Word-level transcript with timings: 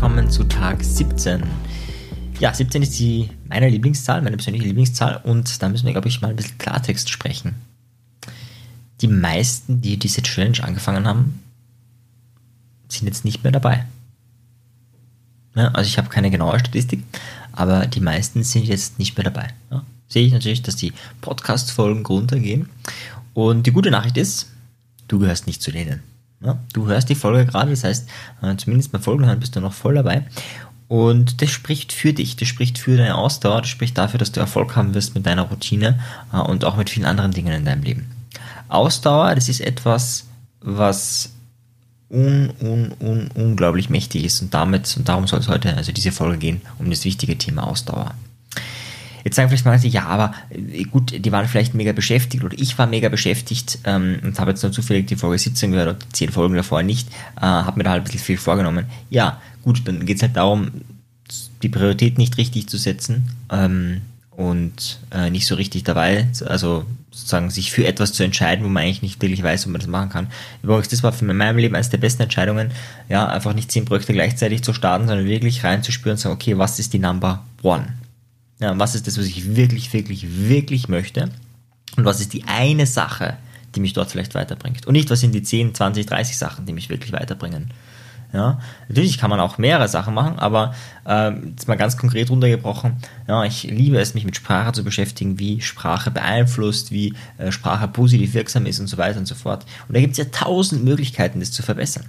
willkommen 0.00 0.30
zu 0.30 0.44
Tag 0.44 0.84
17. 0.84 1.42
Ja, 2.38 2.54
17 2.54 2.82
ist 2.82 2.96
die 3.00 3.30
meine 3.48 3.68
Lieblingszahl, 3.68 4.22
meine 4.22 4.36
persönliche 4.36 4.64
Lieblingszahl 4.64 5.20
und 5.24 5.60
da 5.60 5.68
müssen 5.68 5.86
wir, 5.86 5.92
glaube 5.92 6.06
ich, 6.06 6.20
mal 6.20 6.30
ein 6.30 6.36
bisschen 6.36 6.56
Klartext 6.56 7.10
sprechen. 7.10 7.56
Die 9.00 9.08
meisten, 9.08 9.80
die 9.80 9.96
diese 9.96 10.22
Challenge 10.22 10.62
angefangen 10.62 11.04
haben, 11.04 11.42
sind 12.88 13.08
jetzt 13.08 13.24
nicht 13.24 13.42
mehr 13.42 13.50
dabei. 13.50 13.86
Ja, 15.56 15.72
also 15.72 15.88
ich 15.88 15.98
habe 15.98 16.10
keine 16.10 16.30
genaue 16.30 16.60
Statistik, 16.60 17.02
aber 17.50 17.86
die 17.86 17.98
meisten 18.00 18.44
sind 18.44 18.66
jetzt 18.66 19.00
nicht 19.00 19.16
mehr 19.16 19.24
dabei. 19.24 19.48
Ja, 19.72 19.84
sehe 20.06 20.24
ich 20.24 20.32
natürlich, 20.32 20.62
dass 20.62 20.76
die 20.76 20.92
Podcast-Folgen 21.22 22.06
runtergehen. 22.06 22.68
Und 23.34 23.66
die 23.66 23.72
gute 23.72 23.90
Nachricht 23.90 24.16
ist, 24.16 24.46
du 25.08 25.18
gehörst 25.18 25.48
nicht 25.48 25.60
zu 25.60 25.72
denen. 25.72 26.04
Ja, 26.40 26.58
du 26.72 26.86
hörst 26.86 27.08
die 27.08 27.16
Folge 27.16 27.46
gerade, 27.46 27.70
das 27.70 27.84
heißt, 27.84 28.08
zumindest 28.58 28.92
beim 28.92 29.02
Folgenhören 29.02 29.40
bist 29.40 29.56
du 29.56 29.60
noch 29.60 29.72
voll 29.72 29.94
dabei. 29.94 30.24
Und 30.88 31.42
das 31.42 31.50
spricht 31.50 31.92
für 31.92 32.14
dich, 32.14 32.36
das 32.36 32.48
spricht 32.48 32.78
für 32.78 32.96
deine 32.96 33.16
Ausdauer, 33.16 33.60
das 33.60 33.68
spricht 33.68 33.98
dafür, 33.98 34.18
dass 34.18 34.32
du 34.32 34.40
Erfolg 34.40 34.74
haben 34.74 34.94
wirst 34.94 35.14
mit 35.14 35.26
deiner 35.26 35.42
Routine 35.42 36.00
äh, 36.32 36.38
und 36.38 36.64
auch 36.64 36.76
mit 36.76 36.88
vielen 36.88 37.04
anderen 37.04 37.32
Dingen 37.32 37.52
in 37.52 37.64
deinem 37.64 37.82
Leben. 37.82 38.10
Ausdauer, 38.68 39.34
das 39.34 39.48
ist 39.48 39.60
etwas, 39.60 40.26
was 40.60 41.30
un, 42.10 42.50
un, 42.60 42.94
un, 43.00 43.30
unglaublich 43.34 43.90
mächtig 43.90 44.24
ist 44.24 44.40
und 44.40 44.54
damit, 44.54 44.96
und 44.96 45.08
darum 45.08 45.26
soll 45.26 45.40
es 45.40 45.48
heute, 45.48 45.76
also 45.76 45.92
diese 45.92 46.12
Folge 46.12 46.38
gehen, 46.38 46.62
um 46.78 46.88
das 46.88 47.04
wichtige 47.04 47.36
Thema 47.36 47.66
Ausdauer. 47.66 48.14
Jetzt 49.24 49.36
sagen 49.36 49.48
vielleicht 49.48 49.64
manche, 49.64 49.88
ja, 49.88 50.06
aber 50.06 50.34
äh, 50.50 50.82
gut, 50.84 51.12
die 51.24 51.32
waren 51.32 51.46
vielleicht 51.46 51.74
mega 51.74 51.92
beschäftigt 51.92 52.44
oder 52.44 52.58
ich 52.58 52.78
war 52.78 52.86
mega 52.86 53.08
beschäftigt 53.08 53.78
ähm, 53.84 54.18
und 54.22 54.38
habe 54.38 54.50
jetzt 54.50 54.62
nur 54.62 54.72
zufällig 54.72 55.06
die 55.06 55.16
Folge 55.16 55.38
17 55.38 55.72
gehört 55.72 55.88
oder 55.88 56.10
10 56.12 56.30
Folgen 56.30 56.54
davor 56.54 56.82
nicht, 56.82 57.08
äh, 57.36 57.42
habe 57.42 57.78
mir 57.78 57.84
da 57.84 57.90
halt 57.90 58.02
ein 58.02 58.04
bisschen 58.04 58.20
viel 58.20 58.38
vorgenommen. 58.38 58.86
Ja, 59.10 59.40
gut, 59.62 59.82
dann 59.86 60.06
geht 60.06 60.16
es 60.16 60.22
halt 60.22 60.36
darum, 60.36 60.70
die 61.62 61.68
Priorität 61.68 62.18
nicht 62.18 62.38
richtig 62.38 62.68
zu 62.68 62.76
setzen 62.76 63.30
ähm, 63.50 64.02
und 64.30 65.00
äh, 65.10 65.30
nicht 65.30 65.46
so 65.46 65.56
richtig 65.56 65.84
dabei, 65.84 66.28
also 66.46 66.86
sozusagen 67.10 67.50
sich 67.50 67.72
für 67.72 67.86
etwas 67.86 68.12
zu 68.12 68.22
entscheiden, 68.22 68.64
wo 68.64 68.68
man 68.68 68.84
eigentlich 68.84 69.02
nicht 69.02 69.20
wirklich 69.20 69.42
weiß, 69.42 69.66
ob 69.66 69.72
man 69.72 69.80
das 69.80 69.88
machen 69.88 70.10
kann. 70.10 70.28
Übrigens, 70.62 70.88
das 70.88 71.02
war 71.02 71.12
für 71.12 71.24
meinem 71.24 71.56
Leben 71.56 71.74
eines 71.74 71.90
der 71.90 71.98
besten 71.98 72.22
Entscheidungen, 72.22 72.70
ja, 73.08 73.26
einfach 73.26 73.54
nicht 73.54 73.72
zehn 73.72 73.84
Projekte 73.84 74.12
gleichzeitig 74.12 74.62
zu 74.62 74.72
starten, 74.72 75.08
sondern 75.08 75.26
wirklich 75.26 75.64
reinzuspüren 75.64 76.14
und 76.14 76.20
sagen, 76.20 76.34
okay, 76.34 76.56
was 76.56 76.78
ist 76.78 76.92
die 76.92 77.00
Number 77.00 77.44
One? 77.62 77.86
Ja, 78.60 78.76
was 78.78 78.94
ist 78.94 79.06
das, 79.06 79.18
was 79.18 79.26
ich 79.26 79.56
wirklich, 79.56 79.92
wirklich, 79.92 80.48
wirklich 80.48 80.88
möchte? 80.88 81.30
Und 81.96 82.04
was 82.04 82.20
ist 82.20 82.32
die 82.32 82.44
eine 82.44 82.86
Sache, 82.86 83.36
die 83.74 83.80
mich 83.80 83.92
dort 83.92 84.10
vielleicht 84.10 84.34
weiterbringt? 84.34 84.86
Und 84.86 84.94
nicht, 84.94 85.10
was 85.10 85.20
sind 85.20 85.34
die 85.34 85.42
10, 85.42 85.74
20, 85.74 86.06
30 86.06 86.36
Sachen, 86.36 86.66
die 86.66 86.72
mich 86.72 86.88
wirklich 86.88 87.12
weiterbringen? 87.12 87.72
Ja, 88.32 88.60
natürlich 88.88 89.16
kann 89.16 89.30
man 89.30 89.40
auch 89.40 89.56
mehrere 89.56 89.88
Sachen 89.88 90.12
machen, 90.12 90.38
aber 90.38 90.74
äh, 91.06 91.30
jetzt 91.30 91.66
mal 91.66 91.76
ganz 91.76 91.96
konkret 91.96 92.28
runtergebrochen, 92.28 92.96
ja, 93.26 93.44
ich 93.44 93.62
liebe 93.62 93.98
es, 93.98 94.12
mich 94.12 94.26
mit 94.26 94.36
Sprache 94.36 94.72
zu 94.72 94.84
beschäftigen, 94.84 95.38
wie 95.38 95.62
Sprache 95.62 96.10
beeinflusst, 96.10 96.92
wie 96.92 97.14
äh, 97.38 97.50
Sprache 97.50 97.88
positiv 97.88 98.34
wirksam 98.34 98.66
ist 98.66 98.80
und 98.80 98.86
so 98.86 98.98
weiter 98.98 99.18
und 99.18 99.26
so 99.26 99.34
fort. 99.34 99.64
Und 99.88 99.94
da 99.96 100.00
gibt 100.00 100.12
es 100.12 100.18
ja 100.18 100.26
tausend 100.26 100.84
Möglichkeiten, 100.84 101.40
das 101.40 101.52
zu 101.52 101.62
verbessern. 101.62 102.04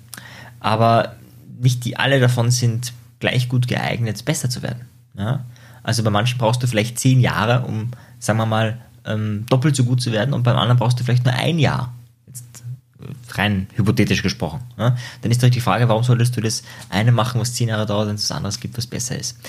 Aber 0.59 1.15
nicht 1.61 1.85
die 1.85 1.95
alle 1.95 2.19
davon 2.19 2.51
sind 2.51 2.91
gleich 3.21 3.47
gut 3.47 3.69
geeignet, 3.69 4.25
besser 4.25 4.49
zu 4.49 4.61
werden. 4.61 4.89
Ja? 5.17 5.45
Also 5.89 6.03
bei 6.03 6.11
manchen 6.11 6.37
brauchst 6.37 6.61
du 6.61 6.67
vielleicht 6.67 6.99
zehn 6.99 7.19
Jahre, 7.19 7.65
um, 7.65 7.89
sagen 8.19 8.37
wir 8.37 8.45
mal, 8.45 8.77
ähm, 9.05 9.47
doppelt 9.49 9.75
so 9.75 9.83
gut 9.83 10.03
zu 10.03 10.11
werden 10.11 10.35
und 10.35 10.43
beim 10.43 10.55
anderen 10.55 10.77
brauchst 10.77 10.99
du 10.99 11.03
vielleicht 11.03 11.25
nur 11.25 11.33
ein 11.33 11.57
Jahr. 11.57 11.95
Jetzt 12.27 12.63
äh, 12.99 13.05
rein 13.31 13.65
hypothetisch 13.73 14.21
gesprochen. 14.21 14.61
Ja? 14.77 14.95
Dann 15.23 15.31
ist 15.31 15.41
doch 15.41 15.49
die 15.49 15.61
Frage, 15.61 15.89
warum 15.89 16.03
solltest 16.03 16.37
du 16.37 16.41
das 16.41 16.61
eine 16.89 17.11
machen, 17.11 17.41
was 17.41 17.55
zehn 17.55 17.69
Jahre 17.69 17.87
dauert, 17.87 18.07
wenn 18.07 18.13
es 18.13 18.27
das 18.27 18.37
anderes 18.37 18.59
gibt, 18.59 18.77
was 18.77 18.85
besser 18.85 19.17
ist. 19.17 19.39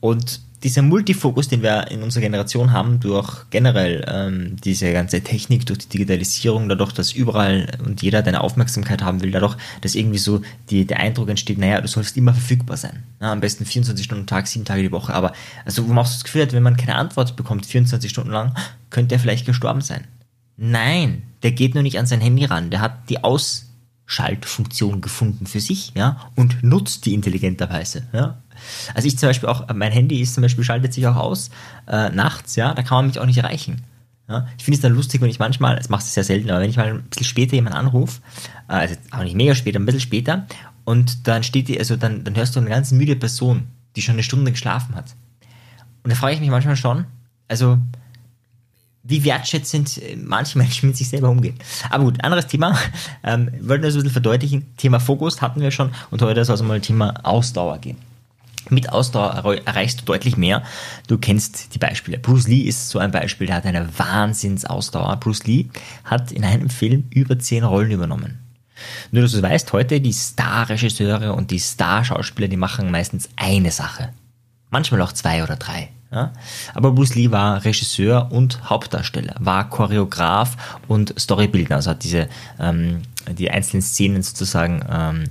Und 0.00 0.40
dieser 0.64 0.80
Multifokus, 0.80 1.48
den 1.48 1.62
wir 1.62 1.90
in 1.90 2.02
unserer 2.02 2.22
Generation 2.22 2.72
haben, 2.72 2.98
durch 2.98 3.44
generell 3.50 4.02
ähm, 4.08 4.56
diese 4.64 4.92
ganze 4.92 5.20
Technik, 5.20 5.66
durch 5.66 5.80
die 5.80 5.88
Digitalisierung, 5.90 6.70
dadurch, 6.70 6.92
dass 6.92 7.12
überall 7.12 7.68
und 7.84 8.02
jeder 8.02 8.22
deine 8.22 8.40
Aufmerksamkeit 8.40 9.02
haben 9.02 9.20
will, 9.20 9.30
dadurch, 9.30 9.56
dass 9.82 9.94
irgendwie 9.94 10.18
so 10.18 10.40
die, 10.70 10.86
der 10.86 11.00
Eindruck 11.00 11.28
entsteht, 11.28 11.58
naja, 11.58 11.82
du 11.82 11.86
sollst 11.86 12.16
immer 12.16 12.32
verfügbar 12.32 12.78
sein. 12.78 13.04
Ja, 13.20 13.30
am 13.30 13.40
besten 13.40 13.66
24 13.66 14.04
Stunden 14.04 14.22
am 14.22 14.26
Tag, 14.26 14.46
sieben 14.46 14.64
Tage 14.64 14.82
die 14.82 14.90
Woche. 14.90 15.12
Aber 15.12 15.34
also 15.66 15.84
wo 15.84 15.88
man 15.88 15.98
auch 15.98 16.10
das 16.10 16.24
Gefühl 16.24 16.42
hat, 16.42 16.54
wenn 16.54 16.62
man 16.62 16.78
keine 16.78 16.96
Antwort 16.96 17.36
bekommt, 17.36 17.66
24 17.66 18.10
Stunden 18.10 18.30
lang, 18.30 18.54
könnte 18.88 19.14
er 19.14 19.18
vielleicht 19.18 19.44
gestorben 19.44 19.82
sein. 19.82 20.04
Nein, 20.56 21.24
der 21.42 21.52
geht 21.52 21.74
nur 21.74 21.82
nicht 21.82 21.98
an 21.98 22.06
sein 22.06 22.22
Handy 22.22 22.46
ran. 22.46 22.70
Der 22.70 22.80
hat 22.80 23.10
die 23.10 23.22
Ausschaltfunktion 23.22 25.02
gefunden 25.02 25.46
für 25.46 25.60
sich, 25.60 25.92
ja, 25.94 26.30
und 26.36 26.64
nutzt 26.64 27.04
die 27.04 27.12
intelligenterweise, 27.12 28.04
ja. 28.14 28.38
Also 28.94 29.08
ich 29.08 29.18
zum 29.18 29.28
Beispiel 29.28 29.48
auch, 29.48 29.66
mein 29.74 29.92
Handy 29.92 30.20
ist 30.20 30.34
zum 30.34 30.42
Beispiel, 30.42 30.64
schaltet 30.64 30.92
sich 30.92 31.06
auch 31.06 31.16
aus 31.16 31.50
äh, 31.86 32.10
nachts, 32.10 32.56
ja, 32.56 32.74
da 32.74 32.82
kann 32.82 32.98
man 32.98 33.06
mich 33.06 33.18
auch 33.18 33.26
nicht 33.26 33.38
erreichen. 33.38 33.82
Ja, 34.28 34.48
ich 34.56 34.64
finde 34.64 34.76
es 34.76 34.80
dann 34.80 34.94
lustig, 34.94 35.20
wenn 35.20 35.28
ich 35.28 35.38
manchmal, 35.38 35.76
das 35.76 35.90
macht 35.90 36.04
es 36.04 36.14
sehr 36.14 36.24
selten, 36.24 36.50
aber 36.50 36.60
wenn 36.60 36.70
ich 36.70 36.78
mal 36.78 36.88
ein 36.88 37.02
bisschen 37.02 37.26
später 37.26 37.54
jemanden 37.54 37.78
anrufe, 37.78 38.20
äh, 38.68 38.72
also 38.72 38.94
auch 39.10 39.22
nicht 39.22 39.36
mega 39.36 39.54
später, 39.54 39.78
ein 39.78 39.84
bisschen 39.84 40.00
später, 40.00 40.46
und 40.84 41.26
dann 41.26 41.42
steht 41.42 41.68
die, 41.68 41.78
also 41.78 41.96
dann, 41.96 42.24
dann 42.24 42.36
hörst 42.36 42.56
du 42.56 42.60
eine 42.60 42.70
ganz 42.70 42.90
müde 42.90 43.16
Person, 43.16 43.68
die 43.96 44.02
schon 44.02 44.14
eine 44.14 44.22
Stunde 44.22 44.50
geschlafen 44.50 44.94
hat. 44.94 45.14
Und 46.02 46.10
da 46.10 46.16
frage 46.16 46.34
ich 46.34 46.40
mich 46.40 46.50
manchmal 46.50 46.76
schon, 46.76 47.06
also 47.48 47.78
wie 49.02 49.22
wertschätzend 49.24 49.98
äh, 50.02 50.16
manche 50.16 50.58
Menschen 50.58 50.88
mit 50.88 50.96
sich 50.96 51.08
selber 51.08 51.28
umgehen. 51.28 51.56
Aber 51.90 52.04
gut, 52.04 52.22
anderes 52.24 52.46
Thema. 52.46 52.76
Ähm, 53.26 53.50
wollten 53.60 53.82
wir 53.82 53.90
so 53.90 53.98
ein 53.98 54.02
bisschen 54.02 54.12
verdeutlichen. 54.12 54.76
Thema 54.76 55.00
Fokus 55.00 55.40
hatten 55.40 55.62
wir 55.62 55.70
schon 55.70 55.90
und 56.10 56.20
heute 56.20 56.44
soll 56.44 56.56
es 56.56 56.62
mal 56.62 56.78
Thema 56.82 57.14
Ausdauer 57.24 57.78
gehen. 57.78 57.96
Mit 58.70 58.90
Ausdauer 58.90 59.58
erreichst 59.64 60.00
du 60.00 60.04
deutlich 60.04 60.36
mehr. 60.36 60.62
Du 61.06 61.18
kennst 61.18 61.74
die 61.74 61.78
Beispiele. 61.78 62.18
Bruce 62.18 62.48
Lee 62.48 62.62
ist 62.62 62.88
so 62.88 62.98
ein 62.98 63.10
Beispiel, 63.10 63.46
der 63.46 63.56
hat 63.56 63.66
eine 63.66 63.88
Wahnsinnsausdauer. 63.98 65.16
Bruce 65.16 65.44
Lee 65.44 65.66
hat 66.04 66.32
in 66.32 66.44
einem 66.44 66.70
Film 66.70 67.04
über 67.10 67.38
zehn 67.38 67.64
Rollen 67.64 67.90
übernommen. 67.90 68.38
Nur, 69.10 69.22
dass 69.22 69.32
du 69.32 69.42
weißt, 69.42 69.72
heute 69.72 70.00
die 70.00 70.12
Star-Regisseure 70.12 71.34
und 71.34 71.50
die 71.50 71.58
Star-Schauspieler, 71.58 72.48
die 72.48 72.56
machen 72.56 72.90
meistens 72.90 73.28
eine 73.36 73.70
Sache. 73.70 74.10
Manchmal 74.70 75.02
auch 75.02 75.12
zwei 75.12 75.44
oder 75.44 75.56
drei. 75.56 75.90
Ja? 76.10 76.32
Aber 76.74 76.92
Bruce 76.92 77.14
Lee 77.14 77.30
war 77.30 77.64
Regisseur 77.64 78.32
und 78.32 78.70
Hauptdarsteller, 78.70 79.34
war 79.38 79.68
Choreograf 79.68 80.78
und 80.88 81.14
Storybildner, 81.18 81.76
also 81.76 81.90
hat 81.90 82.04
diese, 82.04 82.28
ähm, 82.58 83.02
die 83.30 83.50
einzelnen 83.50 83.82
Szenen 83.82 84.22
sozusagen 84.22 84.84
ähm, 84.90 85.24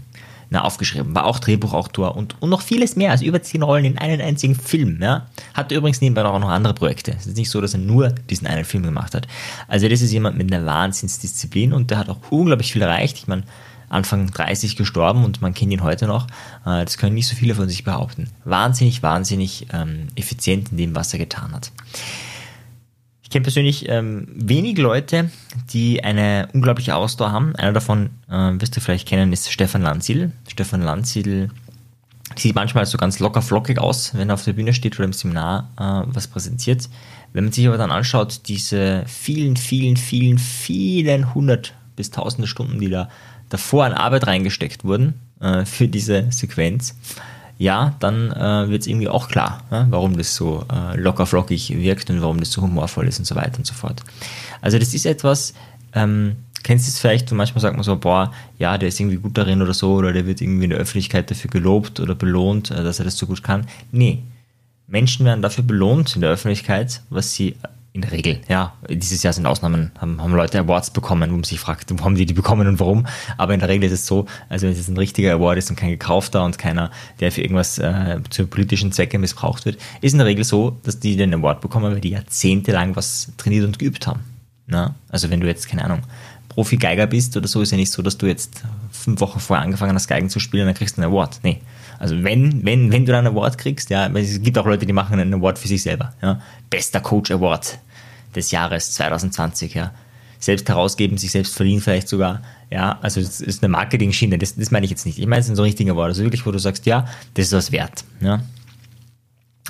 na, 0.54 0.64
aufgeschrieben. 0.64 1.16
War 1.16 1.26
auch 1.26 1.40
Drehbuchautor 1.40 2.16
und, 2.16 2.36
und 2.40 2.50
noch 2.52 2.62
vieles 2.62 2.96
mehr, 2.96 3.10
also 3.10 3.26
über 3.26 3.42
zehn 3.42 3.64
Rollen 3.64 3.86
in 3.86 3.98
einen 3.98 4.22
einzigen 4.22 4.54
Film. 4.54 5.00
Ja. 5.02 5.26
Hatte 5.56 5.74
übrigens 5.74 6.00
nebenbei 6.00 6.24
auch 6.24 6.40
noch 6.40 6.50
andere 6.50 6.76
Projekte. 6.76 7.16
Es 7.18 7.26
ist 7.26 7.38
nicht 7.38 7.50
so, 7.50 7.60
dass 7.60 7.74
er 7.74 7.80
nur 7.80 8.10
diesen 8.10 8.46
einen 8.46 8.64
Film 8.64 8.84
gemacht 8.84 9.16
hat. 9.16 9.28
Also 9.68 9.90
das 9.90 10.02
ist 10.02 10.12
jemand 10.12 10.38
mit 10.38 10.54
einer 10.54 10.64
Wahnsinnsdisziplin 10.66 11.74
und 11.74 11.90
der 11.90 11.98
hat 11.98 12.10
auch 12.10 12.20
unglaublich 12.30 12.72
viel 12.72 12.84
erreicht. 12.84 13.18
Ich 13.18 13.28
meine, 13.28 13.44
Anfang 13.90 14.30
30 14.30 14.76
gestorben 14.76 15.26
und 15.26 15.42
man 15.42 15.56
kennt 15.56 15.74
ihn 15.74 15.82
heute 15.82 16.06
noch. 16.06 16.28
Äh, 16.66 16.86
das 16.86 17.00
können 17.00 17.16
nicht 17.16 17.28
so 17.28 17.36
viele 17.36 17.56
von 17.56 17.68
sich 17.68 17.84
behaupten. 17.84 18.30
Wahnsinnig, 18.46 19.02
wahnsinnig 19.02 19.68
ähm, 19.74 20.08
effizient 20.16 20.72
in 20.72 20.78
dem, 20.78 20.96
was 20.96 21.14
er 21.14 21.20
getan 21.20 21.52
hat 21.52 21.72
kenne 23.34 23.44
persönlich 23.44 23.90
ähm, 23.90 24.28
wenig 24.34 24.78
Leute, 24.78 25.30
die 25.72 26.04
eine 26.04 26.48
unglaubliche 26.54 26.96
Ausdauer 26.96 27.32
haben. 27.32 27.56
Einer 27.56 27.74
davon, 27.74 28.12
äh, 28.30 28.52
wirst 28.62 28.78
du 28.78 28.80
vielleicht 28.80 29.08
kennen, 29.08 29.34
ist 29.34 29.52
Stefan 29.52 29.82
Landsiedel. 29.82 30.32
Stefan 30.48 30.82
Landsiedel 30.82 31.50
sieht 32.38 32.56
manchmal 32.56 32.86
so 32.86 32.98
ganz 32.98 33.20
locker 33.20 33.42
flockig 33.42 33.80
aus, 33.80 34.16
wenn 34.16 34.30
er 34.30 34.36
auf 34.36 34.44
der 34.44 34.54
Bühne 34.54 34.74
steht 34.74 34.96
oder 34.96 35.06
im 35.06 35.14
Seminar 35.14 35.70
äh, 35.78 36.14
was 36.14 36.28
präsentiert. 36.28 36.88
Wenn 37.34 37.46
man 37.46 37.54
sich 37.54 37.68
aber 37.68 37.78
dann 37.78 37.92
anschaut, 37.92 38.42
diese 38.48 39.04
vielen, 39.08 39.58
vielen, 39.58 39.98
vielen, 39.98 40.38
vielen 40.38 41.34
hundert 41.34 41.74
bis 41.96 42.12
tausende 42.12 42.48
Stunden, 42.48 42.80
die 42.80 42.90
da 42.90 43.10
davor 43.50 43.86
an 43.86 43.94
Arbeit 43.94 44.28
reingesteckt 44.28 44.84
wurden 44.84 45.16
äh, 45.40 45.66
für 45.66 45.88
diese 45.88 46.32
Sequenz, 46.32 46.96
ja, 47.58 47.96
dann 48.00 48.32
äh, 48.32 48.70
wird 48.70 48.82
es 48.82 48.88
irgendwie 48.88 49.08
auch 49.08 49.28
klar, 49.28 49.64
ja, 49.72 49.86
warum 49.90 50.18
das 50.18 50.36
so 50.36 50.66
äh, 50.72 50.98
locker 50.98 51.26
flockig 51.26 51.70
wirkt 51.70 52.10
und 52.10 52.22
warum 52.22 52.40
das 52.40 52.52
so 52.52 52.62
humorvoll 52.62 53.08
ist 53.08 53.20
und 53.20 53.26
so 53.26 53.36
weiter 53.36 53.58
und 53.58 53.66
so 53.66 53.74
fort. 53.74 54.02
Also 54.62 54.80
das 54.80 54.94
ist 54.94 55.06
etwas, 55.06 55.54
ähm, 55.94 56.36
kennst 56.64 56.88
du 56.88 56.90
es 56.90 57.00
vielleicht, 57.00 57.32
und 57.32 57.38
manchmal 57.38 57.62
sagt 57.62 57.76
man 57.76 57.84
so, 57.84 57.96
boah, 57.96 58.32
ja, 58.58 58.78
der 58.78 58.90
ist 58.90 59.00
irgendwie 59.00 59.18
gut 59.18 59.38
darin 59.38 59.62
oder 59.62 59.74
so, 59.74 59.94
oder 59.94 60.14
der 60.14 60.26
wird 60.26 60.42
irgendwie 60.42 60.64
in 60.64 60.72
der 60.72 60.80
Öffentlichkeit 60.80 61.30
dafür 61.30 61.50
gelobt 61.50 62.00
oder 62.00 62.16
belohnt, 62.16 62.72
äh, 62.72 62.84
dass 62.84 63.00
er 63.00 63.06
das 63.06 63.18
so 63.18 63.28
gut 63.28 63.44
kann. 63.44 63.68
Nee, 63.92 64.24
Menschen 64.88 65.26
werden 65.26 65.42
dafür 65.42 65.64
belohnt 65.64 66.16
in 66.16 66.22
der 66.22 66.32
Öffentlichkeit, 66.32 67.02
was 67.10 67.34
sie 67.34 67.56
in 67.96 68.02
der 68.02 68.12
Regel, 68.12 68.42
ja. 68.50 68.74
Dieses 68.90 69.22
Jahr 69.22 69.34
sind 69.34 69.46
Ausnahmen, 69.46 69.92
haben, 70.00 70.20
haben 70.20 70.34
Leute 70.34 70.60
Awards 70.60 70.90
bekommen, 70.90 71.30
wo 71.30 71.36
man 71.36 71.44
sich 71.44 71.60
fragt, 71.60 71.92
wo 71.96 72.04
haben 72.04 72.16
die 72.16 72.26
die 72.26 72.34
bekommen 72.34 72.68
und 72.68 72.80
warum. 72.80 73.06
Aber 73.38 73.54
in 73.54 73.60
der 73.60 73.70
Regel 73.70 73.86
ist 73.86 73.92
es 73.92 74.08
so, 74.08 74.26
also 74.50 74.66
wenn 74.66 74.74
es 74.74 74.88
ein 74.88 74.98
richtiger 74.98 75.32
Award 75.34 75.60
ist 75.60 75.70
und 75.70 75.76
kein 75.76 75.92
gekaufter 75.92 76.44
und 76.44 76.58
keiner, 76.58 76.90
der 77.20 77.32
für 77.32 77.42
irgendwas 77.42 77.78
äh, 77.78 78.20
zu 78.32 78.48
politischen 78.48 78.92
Zwecken 78.92 79.22
missbraucht 79.22 79.66
wird, 79.66 79.78
ist 80.02 80.14
in 80.14 80.18
der 80.18 80.26
Regel 80.26 80.44
so, 80.44 80.76
dass 80.82 81.00
die 81.00 81.16
den 81.16 81.36
Award 81.36 81.62
bekommen, 81.62 81.94
weil 81.94 82.02
die 82.02 82.10
jahrzehntelang 82.10 82.96
was 82.96 83.32
trainiert 83.38 83.66
und 83.66 83.78
geübt 83.78 84.08
haben. 84.08 84.22
Na? 84.66 84.96
Also 85.10 85.30
wenn 85.30 85.40
du 85.40 85.46
jetzt, 85.46 85.70
keine 85.70 85.86
Ahnung, 85.86 86.02
Profi-Geiger 86.50 87.06
bist 87.06 87.38
oder 87.38 87.48
so, 87.48 87.62
ist 87.62 87.72
ja 87.72 87.78
nicht 87.78 87.92
so, 87.92 88.02
dass 88.02 88.18
du 88.18 88.26
jetzt 88.26 88.64
fünf 88.92 89.22
Wochen 89.22 89.40
vorher 89.40 89.64
angefangen 89.64 89.94
hast, 89.94 90.08
Geigen 90.08 90.30
zu 90.30 90.40
spielen, 90.40 90.66
dann 90.66 90.76
kriegst 90.76 90.98
du 90.98 91.02
einen 91.04 91.12
Award. 91.12 91.42
Nee. 91.44 91.62
Also 92.00 92.24
wenn, 92.24 92.66
wenn, 92.66 92.92
wenn 92.92 93.06
du 93.06 93.12
dann 93.12 93.26
einen 93.26 93.36
Award 93.36 93.58
kriegst, 93.58 93.90
ja, 93.90 94.08
es 94.08 94.42
gibt 94.42 94.58
auch 94.58 94.66
Leute, 94.66 94.86
die 94.86 94.94
machen 94.94 95.20
einen 95.20 95.34
Award 95.34 95.60
für 95.60 95.68
sich 95.68 95.82
selber. 95.82 96.14
Ja. 96.22 96.42
Bester 96.70 97.00
Coach 97.00 97.32
Award 97.32 97.80
des 98.36 98.52
Jahres 98.52 98.94
2020, 98.94 99.74
ja. 99.74 99.92
Selbst 100.40 100.68
herausgeben, 100.68 101.18
sich 101.18 101.32
selbst 101.32 101.56
verliehen 101.56 101.80
vielleicht 101.80 102.10
sogar. 102.10 102.42
Ja, 102.70 103.00
also 103.02 103.22
es 103.22 103.40
ist 103.40 103.64
eine 103.64 103.70
Marketing-Schiene, 103.70 104.38
das, 104.38 104.56
das 104.56 104.72
meine 104.72 104.84
ich 104.84 104.90
jetzt 104.90 105.06
nicht. 105.06 105.20
Ich 105.20 105.28
meine, 105.28 105.40
es 105.40 105.46
sind 105.46 105.56
so 105.56 105.64
richtige 105.64 105.92
Award. 105.92 106.10
Also 106.10 106.24
wirklich, 106.24 106.46
wo 106.46 106.52
du 106.52 106.60
sagst, 106.60 106.86
ja, 106.86 107.08
das 107.36 107.46
ist 107.46 107.54
was 107.54 107.72
wert. 107.72 108.04
Ja. 108.20 108.42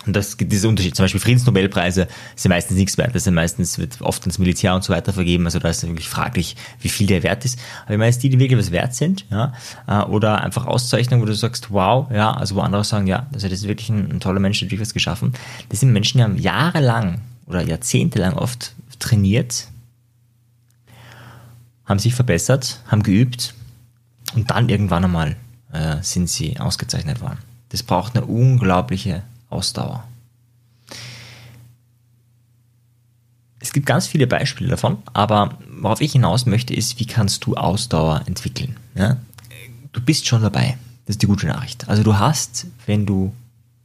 Und 0.05 0.15
das 0.15 0.35
gibt 0.35 0.51
dieser 0.51 0.67
Unterschied. 0.67 0.95
Zum 0.95 1.03
Beispiel 1.05 1.21
Friedensnobelpreise 1.21 2.07
sind 2.35 2.49
meistens 2.49 2.77
nichts 2.77 2.97
wert. 2.97 3.15
Das 3.15 3.23
sind 3.23 3.35
meistens, 3.35 3.77
wird 3.77 4.01
oft 4.01 4.25
ins 4.25 4.37
Militär 4.37 4.75
und 4.75 4.83
so 4.83 4.91
weiter 4.91 5.13
vergeben. 5.13 5.45
Also 5.45 5.59
da 5.59 5.69
ist 5.69 5.83
wirklich 5.83 6.09
fraglich, 6.09 6.57
wie 6.81 6.89
viel 6.89 7.07
der 7.07 7.23
wert 7.23 7.45
ist. 7.45 7.57
Aber 7.85 7.93
ich 7.93 7.99
meine, 7.99 8.15
die, 8.15 8.29
die 8.29 8.39
wirklich 8.39 8.59
was 8.59 8.71
wert 8.71 8.93
sind, 8.95 9.25
ja, 9.29 9.53
äh, 9.87 10.03
oder 10.03 10.41
einfach 10.41 10.65
Auszeichnungen, 10.65 11.21
wo 11.21 11.25
du 11.25 11.35
sagst, 11.35 11.71
wow, 11.71 12.11
ja, 12.11 12.31
also 12.31 12.55
wo 12.55 12.61
andere 12.61 12.83
sagen, 12.83 13.07
ja, 13.07 13.27
das 13.31 13.43
ist 13.43 13.67
wirklich 13.67 13.89
ein, 13.89 14.11
ein 14.11 14.19
toller 14.19 14.39
Mensch, 14.39 14.59
der 14.59 14.67
hat 14.67 14.71
wirklich 14.71 14.87
was 14.87 14.93
geschaffen. 14.93 15.33
Das 15.69 15.79
sind 15.79 15.93
Menschen, 15.93 16.17
die 16.17 16.23
haben 16.23 16.37
jahrelang 16.37 17.21
oder 17.45 17.61
jahrzehntelang 17.61 18.33
oft 18.33 18.73
trainiert, 18.99 19.67
haben 21.85 21.99
sich 21.99 22.15
verbessert, 22.15 22.81
haben 22.87 23.03
geübt 23.03 23.53
und 24.35 24.51
dann 24.51 24.67
irgendwann 24.69 25.05
einmal 25.05 25.37
äh, 25.71 25.97
sind 26.01 26.29
sie 26.29 26.59
ausgezeichnet 26.59 27.21
worden. 27.21 27.37
Das 27.69 27.83
braucht 27.83 28.15
eine 28.15 28.25
unglaubliche 28.25 29.23
Ausdauer. 29.53 30.03
Es 33.59 33.71
gibt 33.71 33.85
ganz 33.85 34.07
viele 34.07 34.27
Beispiele 34.27 34.69
davon, 34.69 34.97
aber 35.13 35.57
worauf 35.79 36.01
ich 36.01 36.11
hinaus 36.11 36.45
möchte, 36.45 36.73
ist, 36.73 36.99
wie 36.99 37.05
kannst 37.05 37.45
du 37.45 37.55
Ausdauer 37.55 38.23
entwickeln? 38.25 38.75
Ja? 38.95 39.17
Du 39.93 40.01
bist 40.01 40.27
schon 40.27 40.41
dabei. 40.41 40.77
Das 41.05 41.15
ist 41.15 41.21
die 41.21 41.27
gute 41.27 41.47
Nachricht. 41.47 41.87
Also 41.87 42.03
du 42.03 42.17
hast, 42.17 42.67
wenn 42.85 43.05
du 43.05 43.33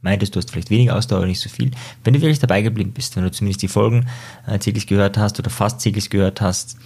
meintest, 0.01 0.35
du 0.35 0.39
hast 0.39 0.51
vielleicht 0.51 0.69
weniger 0.69 0.95
Ausdauer, 0.95 1.25
nicht 1.25 1.41
so 1.41 1.49
viel, 1.49 1.71
wenn 2.03 2.13
du 2.13 2.21
wirklich 2.21 2.39
dabei 2.39 2.61
geblieben 2.61 2.91
bist, 2.91 3.15
wenn 3.15 3.23
du 3.23 3.31
zumindest 3.31 3.61
die 3.61 3.67
Folgen 3.67 4.07
äh, 4.47 4.57
täglich 4.59 4.87
gehört 4.87 5.17
hast 5.17 5.39
oder 5.39 5.49
fast 5.49 5.79
täglich 5.79 6.09
gehört 6.09 6.41
hast, 6.41 6.77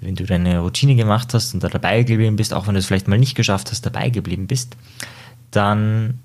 wenn 0.00 0.14
du 0.14 0.24
deine 0.24 0.60
Routine 0.60 0.94
gemacht 0.94 1.34
hast 1.34 1.52
und 1.54 1.62
da 1.62 1.68
dabei 1.68 2.02
geblieben 2.02 2.36
bist, 2.36 2.54
auch 2.54 2.66
wenn 2.66 2.74
du 2.74 2.80
es 2.80 2.86
vielleicht 2.86 3.08
mal 3.08 3.18
nicht 3.18 3.34
geschafft 3.34 3.70
hast, 3.70 3.84
dabei 3.84 4.10
geblieben 4.10 4.46
bist, 4.46 4.76
dann 5.50 6.20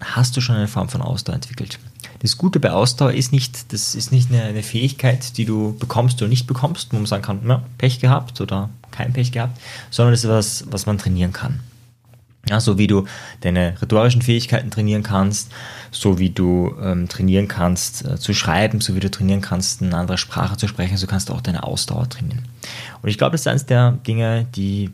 hast 0.00 0.36
du 0.36 0.40
schon 0.40 0.56
eine 0.56 0.68
Form 0.68 0.88
von 0.88 1.02
Ausdauer 1.02 1.36
entwickelt. 1.36 1.78
Das 2.20 2.36
Gute 2.36 2.60
bei 2.60 2.72
Ausdauer 2.72 3.12
ist 3.12 3.32
nicht, 3.32 3.72
das 3.72 3.94
ist 3.94 4.12
nicht 4.12 4.30
eine, 4.30 4.42
eine 4.42 4.62
Fähigkeit, 4.62 5.36
die 5.36 5.44
du 5.44 5.76
bekommst 5.78 6.20
oder 6.20 6.28
nicht 6.28 6.46
bekommst, 6.46 6.92
wo 6.92 6.96
man 6.96 7.06
sagen 7.06 7.22
kann, 7.22 7.40
na, 7.44 7.62
Pech 7.78 8.00
gehabt 8.00 8.40
oder 8.40 8.70
kein 8.90 9.12
Pech 9.12 9.32
gehabt, 9.32 9.60
sondern 9.90 10.12
das 10.12 10.24
ist 10.24 10.30
was, 10.30 10.64
was 10.70 10.86
man 10.86 10.98
trainieren 10.98 11.32
kann. 11.32 11.60
Ja, 12.48 12.58
so 12.58 12.78
wie 12.78 12.86
du 12.86 13.04
deine 13.42 13.80
rhetorischen 13.80 14.22
Fähigkeiten 14.22 14.70
trainieren 14.70 15.02
kannst, 15.02 15.52
so 15.90 16.18
wie 16.18 16.30
du 16.30 16.74
ähm, 16.82 17.06
trainieren 17.06 17.48
kannst 17.48 18.04
äh, 18.04 18.18
zu 18.18 18.32
schreiben, 18.32 18.80
so 18.80 18.94
wie 18.94 19.00
du 19.00 19.10
trainieren 19.10 19.42
kannst, 19.42 19.82
eine 19.82 19.94
andere 19.94 20.16
Sprache 20.16 20.56
zu 20.56 20.66
sprechen, 20.66 20.96
so 20.96 21.06
kannst 21.06 21.28
du 21.28 21.34
auch 21.34 21.42
deine 21.42 21.64
Ausdauer 21.64 22.08
trainieren. 22.08 22.46
Und 23.02 23.10
ich 23.10 23.18
glaube, 23.18 23.32
das 23.32 23.42
ist 23.42 23.46
eines 23.46 23.66
der 23.66 23.92
Dinge, 23.92 24.46
die 24.56 24.90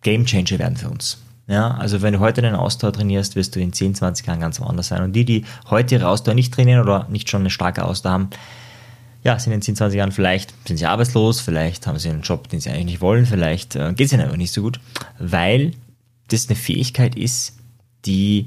Game 0.00 0.24
Changer 0.24 0.58
werden 0.58 0.76
für 0.76 0.88
uns. 0.88 1.18
Ja, 1.48 1.72
also 1.72 2.02
wenn 2.02 2.12
du 2.12 2.20
heute 2.20 2.42
den 2.42 2.56
Ausdauer 2.56 2.92
trainierst, 2.92 3.36
wirst 3.36 3.54
du 3.54 3.60
in 3.60 3.72
10, 3.72 3.94
20 3.94 4.26
Jahren 4.26 4.40
ganz 4.40 4.60
woanders 4.60 4.88
sein. 4.88 5.02
Und 5.02 5.12
die, 5.12 5.24
die 5.24 5.44
heute 5.70 5.94
ihre 5.94 6.08
Ausdauer 6.08 6.34
nicht 6.34 6.52
trainieren 6.52 6.80
oder 6.80 7.06
nicht 7.08 7.30
schon 7.30 7.42
eine 7.42 7.50
starke 7.50 7.84
Ausdauer 7.84 8.12
haben, 8.12 8.30
ja, 9.22 9.38
sind 9.38 9.52
in 9.52 9.62
10, 9.62 9.76
20 9.76 9.98
Jahren 9.98 10.12
vielleicht, 10.12 10.54
sind 10.66 10.76
sie 10.76 10.86
arbeitslos, 10.86 11.40
vielleicht 11.40 11.86
haben 11.86 11.98
sie 11.98 12.10
einen 12.10 12.22
Job, 12.22 12.48
den 12.48 12.60
sie 12.60 12.70
eigentlich 12.70 12.84
nicht 12.84 13.00
wollen, 13.00 13.26
vielleicht 13.26 13.74
äh, 13.74 13.92
geht 13.92 14.06
es 14.06 14.12
ihnen 14.12 14.22
einfach 14.22 14.36
nicht 14.36 14.52
so 14.52 14.62
gut, 14.62 14.80
weil 15.18 15.72
das 16.28 16.48
eine 16.48 16.56
Fähigkeit 16.56 17.16
ist, 17.16 17.58
die 18.04 18.46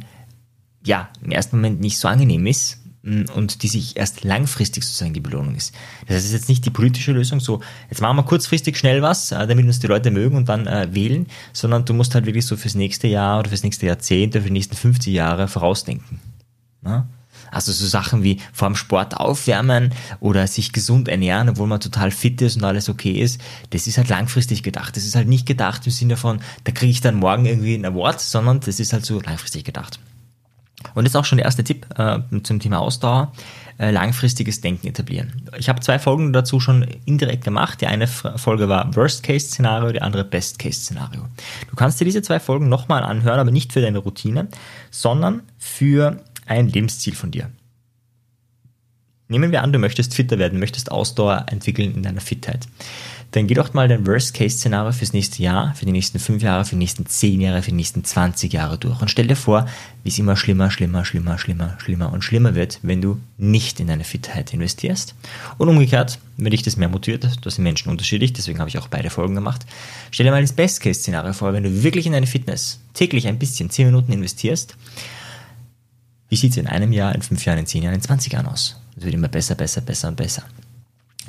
ja 0.85 1.09
im 1.21 1.31
ersten 1.31 1.57
Moment 1.57 1.81
nicht 1.81 1.97
so 1.97 2.07
angenehm 2.07 2.45
ist, 2.47 2.79
und 3.03 3.63
die 3.63 3.67
sich 3.69 3.95
erst 3.95 4.23
langfristig 4.23 4.83
sozusagen 4.83 5.13
die 5.13 5.21
Belohnung 5.21 5.55
ist. 5.55 5.73
Das 6.05 6.15
heißt, 6.15 6.25
es 6.25 6.31
ist 6.31 6.33
jetzt 6.33 6.49
nicht 6.49 6.65
die 6.65 6.69
politische 6.69 7.13
Lösung, 7.13 7.39
so 7.39 7.61
jetzt 7.89 8.01
machen 8.01 8.17
wir 8.17 8.23
kurzfristig 8.23 8.77
schnell 8.77 9.01
was, 9.01 9.31
äh, 9.31 9.47
damit 9.47 9.65
uns 9.65 9.79
die 9.79 9.87
Leute 9.87 10.11
mögen 10.11 10.35
und 10.35 10.49
dann 10.49 10.67
äh, 10.67 10.93
wählen, 10.93 11.27
sondern 11.53 11.85
du 11.85 11.93
musst 11.93 12.13
halt 12.13 12.25
wirklich 12.25 12.45
so 12.45 12.57
fürs 12.57 12.75
nächste 12.75 13.07
Jahr 13.07 13.39
oder 13.39 13.49
fürs 13.49 13.63
nächste 13.63 13.85
Jahrzehnt 13.85 14.35
oder 14.35 14.41
für 14.41 14.49
die 14.49 14.53
nächsten 14.53 14.75
50 14.75 15.13
Jahre 15.13 15.47
vorausdenken. 15.47 16.19
Ja? 16.83 17.07
Also 17.51 17.71
so 17.71 17.87
Sachen 17.87 18.23
wie 18.23 18.39
vorm 18.53 18.75
Sport 18.75 19.17
aufwärmen 19.17 19.93
oder 20.19 20.45
sich 20.45 20.71
gesund 20.71 21.07
ernähren, 21.07 21.49
obwohl 21.49 21.67
man 21.67 21.79
total 21.79 22.11
fit 22.11 22.41
ist 22.41 22.57
und 22.57 22.63
alles 22.63 22.89
okay 22.89 23.13
ist, 23.13 23.41
das 23.71 23.87
ist 23.87 23.97
halt 23.97 24.09
langfristig 24.09 24.61
gedacht. 24.61 24.95
Das 24.95 25.05
ist 25.05 25.15
halt 25.15 25.27
nicht 25.27 25.45
gedacht 25.45 25.85
im 25.85 25.91
Sinne 25.91 26.17
von, 26.17 26.41
da 26.65 26.71
kriege 26.71 26.91
ich 26.91 27.01
dann 27.01 27.15
morgen 27.15 27.45
irgendwie 27.45 27.75
ein 27.75 27.85
Award, 27.85 28.19
sondern 28.19 28.59
das 28.59 28.79
ist 28.79 28.93
halt 28.93 29.05
so 29.05 29.19
langfristig 29.21 29.63
gedacht. 29.63 29.99
Und 30.95 31.05
ist 31.05 31.15
auch 31.15 31.25
schon 31.25 31.37
der 31.37 31.45
erste 31.45 31.63
Tipp 31.63 31.85
äh, 31.97 32.19
zum 32.43 32.59
Thema 32.59 32.79
Ausdauer, 32.79 33.33
äh, 33.77 33.91
langfristiges 33.91 34.61
Denken 34.61 34.87
etablieren. 34.87 35.49
Ich 35.57 35.69
habe 35.69 35.81
zwei 35.81 35.99
Folgen 35.99 36.33
dazu 36.33 36.59
schon 36.59 36.83
indirekt 37.05 37.43
gemacht. 37.43 37.81
Die 37.81 37.87
eine 37.87 38.07
Folge 38.07 38.69
war 38.69 38.95
Worst-Case-Szenario, 38.95 39.91
die 39.91 40.01
andere 40.01 40.23
Best-Case-Szenario. 40.23 41.25
Du 41.69 41.75
kannst 41.75 41.99
dir 41.99 42.05
diese 42.05 42.21
zwei 42.21 42.39
Folgen 42.39 42.69
nochmal 42.69 43.03
anhören, 43.03 43.39
aber 43.39 43.51
nicht 43.51 43.73
für 43.73 43.81
deine 43.81 43.99
Routine, 43.99 44.47
sondern 44.91 45.43
für 45.57 46.23
ein 46.45 46.69
Lebensziel 46.69 47.15
von 47.15 47.31
dir. 47.31 47.49
Nehmen 49.27 49.51
wir 49.51 49.61
an, 49.61 49.71
du 49.71 49.79
möchtest 49.79 50.15
fitter 50.15 50.39
werden, 50.39 50.59
möchtest 50.59 50.91
Ausdauer 50.91 51.45
entwickeln 51.49 51.93
in 51.93 52.03
deiner 52.03 52.21
Fitheit 52.21 52.67
dann 53.31 53.45
geh 53.45 53.53
doch 53.53 53.73
mal 53.73 53.87
dein 53.87 54.07
Worst-Case-Szenario 54.07 54.91
fürs 54.91 55.13
nächste 55.13 55.43
Jahr, 55.43 55.75
für 55.75 55.85
die 55.85 55.91
nächsten 55.91 56.17
fünf 56.17 56.41
Jahre, 56.41 56.65
für 56.65 56.71
die 56.71 56.79
nächsten 56.79 57.05
zehn 57.05 57.39
Jahre, 57.41 57.61
für 57.61 57.69
die 57.69 57.75
nächsten 57.75 58.03
20 58.03 58.51
Jahre 58.51 58.77
durch 58.79 59.01
und 59.01 59.11
stell 59.11 59.27
dir 59.27 59.35
vor, 59.35 59.67
wie 60.03 60.09
es 60.09 60.17
immer 60.17 60.35
schlimmer, 60.35 60.71
schlimmer, 60.71 61.05
schlimmer, 61.05 61.37
schlimmer, 61.37 61.77
schlimmer 61.79 62.11
und 62.11 62.23
schlimmer 62.23 62.55
wird, 62.55 62.79
wenn 62.81 63.01
du 63.01 63.19
nicht 63.37 63.79
in 63.79 63.87
deine 63.87 64.03
Fitheit 64.03 64.51
investierst. 64.53 65.13
Und 65.59 65.69
umgekehrt, 65.69 66.17
wenn 66.37 66.51
dich 66.51 66.63
das 66.63 66.77
mehr 66.77 66.89
motiviert, 66.89 67.29
das 67.43 67.55
sind 67.55 67.63
Menschen 67.63 67.89
unterschiedlich, 67.89 68.33
deswegen 68.33 68.59
habe 68.59 68.69
ich 68.69 68.79
auch 68.79 68.87
beide 68.87 69.11
Folgen 69.11 69.35
gemacht. 69.35 69.65
Stell 70.09 70.25
dir 70.25 70.31
mal 70.31 70.41
das 70.41 70.53
Best-Case-Szenario 70.53 71.33
vor, 71.33 71.53
wenn 71.53 71.63
du 71.63 71.83
wirklich 71.83 72.07
in 72.07 72.13
deine 72.13 72.27
Fitness 72.27 72.79
täglich 72.95 73.27
ein 73.27 73.37
bisschen, 73.37 73.69
zehn 73.69 73.85
Minuten 73.85 74.11
investierst, 74.11 74.75
wie 76.29 76.35
sieht 76.35 76.51
es 76.51 76.57
in 76.57 76.67
einem 76.67 76.93
Jahr, 76.93 77.13
in 77.13 77.21
fünf 77.21 77.43
Jahren, 77.45 77.59
in 77.59 77.65
zehn 77.65 77.83
Jahren, 77.83 77.95
in 77.95 78.01
20 78.01 78.33
Jahren 78.33 78.47
aus? 78.47 78.79
Es 78.95 79.03
wird 79.03 79.15
immer 79.15 79.27
besser, 79.27 79.55
besser, 79.55 79.81
besser 79.81 80.07
und 80.09 80.15
besser. 80.15 80.43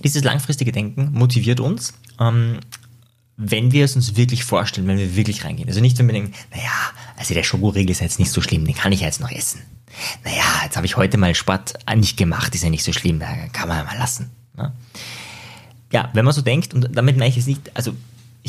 Dieses 0.02 0.24
langfristige 0.24 0.72
Denken 0.72 1.12
motiviert 1.12 1.60
uns, 1.60 1.94
ähm, 2.18 2.60
wenn 3.36 3.72
wir 3.72 3.84
es 3.84 3.96
uns 3.96 4.16
wirklich 4.16 4.44
vorstellen, 4.44 4.86
wenn 4.86 4.98
wir 4.98 5.16
wirklich 5.16 5.44
reingehen. 5.44 5.68
Also 5.68 5.80
nicht, 5.80 5.98
wenn 5.98 6.06
wir 6.06 6.12
denken, 6.12 6.34
naja, 6.50 6.70
also 7.16 7.32
der 7.32 7.42
Schokoriegel 7.42 7.90
ist 7.90 8.00
jetzt 8.00 8.18
nicht 8.18 8.30
so 8.30 8.42
schlimm, 8.42 8.66
den 8.66 8.74
kann 8.74 8.92
ich 8.92 9.00
jetzt 9.00 9.20
noch 9.20 9.30
essen. 9.30 9.62
Naja, 10.24 10.44
jetzt 10.64 10.76
habe 10.76 10.86
ich 10.86 10.96
heute 10.96 11.16
mal 11.16 11.34
Sport 11.34 11.74
nicht 11.96 12.16
gemacht, 12.16 12.54
ist 12.54 12.64
ja 12.64 12.70
nicht 12.70 12.84
so 12.84 12.92
schlimm, 12.92 13.20
kann 13.52 13.68
man 13.68 13.78
ja 13.78 13.84
mal 13.84 13.98
lassen. 13.98 14.30
Ne? 14.56 14.72
Ja, 15.92 16.10
wenn 16.12 16.24
man 16.24 16.34
so 16.34 16.42
denkt, 16.42 16.74
und 16.74 16.88
damit 16.94 17.16
meine 17.16 17.30
ich 17.30 17.36
es 17.36 17.46
nicht, 17.46 17.74
also 17.74 17.94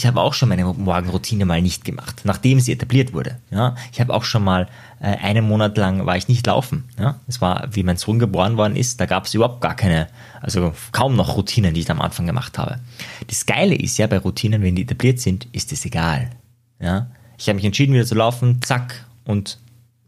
ich 0.01 0.07
habe 0.07 0.19
auch 0.19 0.33
schon 0.33 0.49
meine 0.49 0.65
Morgenroutine 0.65 1.45
mal 1.45 1.61
nicht 1.61 1.85
gemacht, 1.85 2.21
nachdem 2.23 2.59
sie 2.59 2.71
etabliert 2.71 3.13
wurde. 3.13 3.37
Ja, 3.51 3.75
ich 3.91 4.01
habe 4.01 4.11
auch 4.15 4.23
schon 4.23 4.43
mal 4.43 4.67
äh, 4.99 5.15
einen 5.17 5.47
Monat 5.47 5.77
lang 5.77 6.07
war 6.07 6.17
ich 6.17 6.27
nicht 6.27 6.47
laufen. 6.47 6.85
Ja, 6.97 7.19
es 7.27 7.39
war, 7.39 7.67
wie 7.71 7.83
mein 7.83 7.97
Sohn 7.97 8.17
geboren 8.17 8.57
worden 8.57 8.75
ist, 8.75 8.99
da 8.99 9.05
gab 9.05 9.25
es 9.25 9.35
überhaupt 9.35 9.61
gar 9.61 9.75
keine, 9.75 10.07
also 10.41 10.73
kaum 10.91 11.15
noch 11.15 11.37
Routinen, 11.37 11.75
die 11.75 11.81
ich 11.81 11.91
am 11.91 12.01
Anfang 12.01 12.25
gemacht 12.25 12.57
habe. 12.57 12.79
Das 13.27 13.45
Geile 13.45 13.75
ist 13.75 13.99
ja 13.99 14.07
bei 14.07 14.17
Routinen, 14.17 14.63
wenn 14.63 14.75
die 14.75 14.81
etabliert 14.81 15.19
sind, 15.19 15.47
ist 15.51 15.71
es 15.71 15.85
egal. 15.85 16.31
Ja, 16.79 17.11
ich 17.37 17.47
habe 17.47 17.57
mich 17.57 17.65
entschieden 17.65 17.93
wieder 17.93 18.05
zu 18.05 18.15
laufen, 18.15 18.59
zack 18.63 19.05
und 19.23 19.59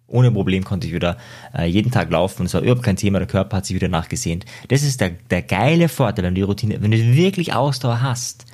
ohne 0.07 0.31
Problem 0.31 0.63
konnte 0.63 0.87
ich 0.87 0.93
wieder 0.93 1.17
äh, 1.55 1.65
jeden 1.65 1.91
Tag 1.91 2.09
laufen. 2.09 2.47
Es 2.47 2.55
war 2.55 2.61
überhaupt 2.61 2.83
kein 2.83 2.97
Thema, 2.97 3.19
der 3.19 3.27
Körper 3.27 3.57
hat 3.57 3.67
sich 3.67 3.75
wieder 3.75 3.89
nachgesehnt. 3.89 4.45
Das 4.69 4.81
ist 4.81 5.01
der, 5.01 5.11
der 5.29 5.43
geile 5.43 5.87
Vorteil 5.87 6.25
an 6.25 6.35
die 6.35 6.41
Routine. 6.41 6.81
Wenn 6.81 6.91
du 6.91 6.97
wirklich 6.97 7.53
Ausdauer 7.53 8.01
hast, 8.01 8.45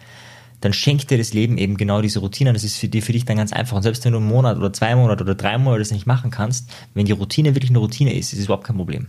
dann 0.61 0.73
schenkt 0.73 1.09
dir 1.09 1.17
das 1.17 1.33
Leben 1.33 1.57
eben 1.57 1.77
genau 1.77 2.01
diese 2.01 2.19
Routine. 2.19 2.53
Das 2.53 2.63
ist 2.63 2.77
für, 2.77 2.87
die, 2.87 3.01
für 3.01 3.13
dich 3.13 3.25
dann 3.25 3.37
ganz 3.37 3.53
einfach. 3.53 3.77
Und 3.77 3.83
selbst 3.83 4.03
wenn 4.05 4.11
du 4.11 4.19
einen 4.19 4.27
Monat 4.27 4.57
oder 4.57 4.73
zwei 4.73 4.95
Monate 4.95 5.23
oder 5.23 5.35
drei 5.35 5.57
Monate 5.57 5.79
das 5.79 5.91
nicht 5.91 6.05
machen 6.05 6.31
kannst, 6.31 6.69
wenn 6.93 7.05
die 7.05 7.11
Routine 7.11 7.55
wirklich 7.55 7.71
eine 7.71 7.79
Routine 7.79 8.13
ist, 8.13 8.33
ist 8.33 8.39
es 8.39 8.45
überhaupt 8.45 8.65
kein 8.65 8.75
Problem. 8.75 9.07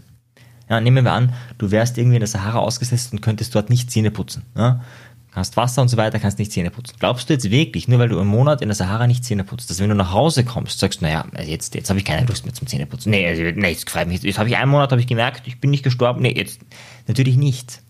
Ja, 0.69 0.81
nehmen 0.81 1.05
wir 1.05 1.13
an, 1.13 1.33
du 1.59 1.73
wärst 1.73 1.99
irgendwie 1.99 2.17
in 2.17 2.21
der 2.21 2.29
Sahara 2.29 2.61
ausgesetzt 2.61 3.13
und 3.13 3.21
könntest 3.21 3.55
dort 3.57 3.71
nicht 3.71 3.91
Zähne 3.91 4.13
putzen. 4.13 4.45
Ja? 4.57 4.81
Hast 5.33 5.57
Wasser 5.57 5.83
und 5.83 5.89
so 5.89 5.97
weiter, 5.97 6.19
kannst 6.19 6.39
nicht 6.39 6.53
Zähne 6.53 6.71
putzen. 6.71 6.97
Glaubst 6.99 7.29
du 7.29 7.33
jetzt 7.33 7.51
wirklich, 7.51 7.89
nur 7.89 7.99
weil 7.99 8.09
du 8.09 8.19
einen 8.19 8.29
Monat 8.29 8.63
in 8.63 8.69
der 8.69 8.75
Sahara 8.75 9.07
nicht 9.07 9.25
Zähne 9.25 9.45
putzt, 9.45 9.71
dass 9.71 9.81
wenn 9.81 9.89
du 9.89 9.95
nach 9.95 10.13
Hause 10.13 10.45
kommst, 10.45 10.79
sagst, 10.79 11.03
naja, 11.03 11.25
also 11.35 11.51
jetzt, 11.51 11.75
jetzt 11.75 11.89
habe 11.89 11.99
ich 11.99 12.05
keine 12.05 12.27
Lust 12.27 12.45
mehr 12.45 12.55
zum 12.55 12.67
Zähneputzen. 12.67 13.11
Nee, 13.11 13.27
also, 13.29 13.43
nee 13.43 13.71
jetzt 13.71 13.89
freut 13.89 14.09
mich. 14.09 14.23
Jetzt 14.23 14.39
habe 14.39 14.49
ich 14.49 14.57
einen 14.57 14.71
Monat, 14.71 14.91
habe 14.91 15.01
ich 15.01 15.07
gemerkt, 15.07 15.47
ich 15.47 15.61
bin 15.61 15.71
nicht 15.71 15.85
gestorben. 15.85 16.23
Nee, 16.23 16.35
jetzt 16.37 16.61
natürlich 17.07 17.37
nicht. 17.37 17.81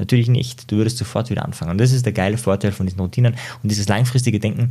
Natürlich 0.00 0.28
nicht. 0.28 0.70
Du 0.70 0.76
würdest 0.76 0.96
sofort 0.96 1.28
wieder 1.28 1.44
anfangen. 1.44 1.72
Und 1.72 1.78
das 1.78 1.92
ist 1.92 2.06
der 2.06 2.14
geile 2.14 2.38
Vorteil 2.38 2.72
von 2.72 2.86
diesen 2.86 3.00
Routinen. 3.00 3.34
Und 3.62 3.70
dieses 3.70 3.86
langfristige 3.86 4.40
Denken 4.40 4.70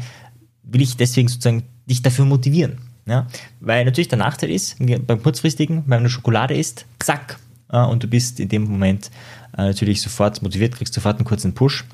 will 0.64 0.82
ich 0.82 0.98
deswegen 0.98 1.28
sozusagen 1.28 1.64
dich 1.86 2.02
dafür 2.02 2.26
motivieren. 2.26 2.80
Ja? 3.06 3.28
Weil 3.60 3.86
natürlich 3.86 4.08
der 4.08 4.18
Nachteil 4.18 4.50
ist, 4.50 4.78
beim 4.80 5.22
kurzfristigen, 5.22 5.84
wenn 5.86 6.04
du 6.04 6.10
Schokolade 6.10 6.56
isst, 6.56 6.86
zack, 6.98 7.38
und 7.68 8.04
du 8.04 8.08
bist 8.08 8.40
in 8.40 8.50
dem 8.50 8.64
Moment 8.64 9.12
äh, 9.56 9.66
natürlich 9.66 10.02
sofort 10.02 10.42
motiviert, 10.42 10.76
kriegst 10.76 10.96
sofort 10.96 11.18
einen 11.18 11.26
kurzen 11.26 11.54
Push. 11.54 11.86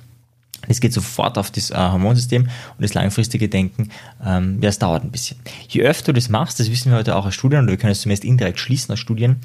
Es 0.67 0.79
geht 0.79 0.93
sofort 0.93 1.37
auf 1.37 1.51
das 1.51 1.71
äh, 1.71 1.75
Hormonsystem 1.75 2.43
und 2.43 2.81
das 2.81 2.93
langfristige 2.93 3.49
Denken, 3.49 3.89
ähm, 4.25 4.59
ja, 4.61 4.69
es 4.69 4.79
dauert 4.79 5.03
ein 5.03 5.11
bisschen. 5.11 5.37
Je 5.67 5.83
öfter 5.83 6.13
du 6.13 6.19
das 6.19 6.29
machst, 6.29 6.59
das 6.59 6.71
wissen 6.71 6.91
wir 6.91 6.97
heute 6.97 7.15
auch 7.15 7.25
aus 7.25 7.35
Studien, 7.35 7.61
oder 7.61 7.69
wir 7.69 7.77
können 7.77 7.91
es 7.91 8.01
zumindest 8.01 8.25
indirekt 8.25 8.59
schließen 8.59 8.93
aus 8.93 8.99
Studien, 8.99 9.37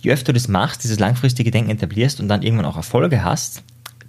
je 0.00 0.12
öfter 0.12 0.32
du 0.32 0.34
das 0.34 0.48
machst, 0.48 0.84
dieses 0.84 0.98
langfristige 0.98 1.50
Denken 1.50 1.70
etablierst 1.70 2.20
und 2.20 2.28
dann 2.28 2.42
irgendwann 2.42 2.66
auch 2.66 2.76
Erfolge 2.76 3.24
hast, 3.24 3.62